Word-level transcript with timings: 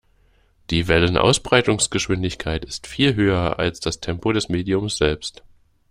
Die 0.71 0.87
Wellenausbreitungsgeschwindigkeit 0.87 2.65
ist 2.65 2.87
viel 2.87 3.13
höher 3.13 3.59
als 3.59 3.79
das 3.81 3.99
Tempo 4.01 4.31
des 4.31 4.49
Mediums 4.49 4.97
selbst. 4.97 5.43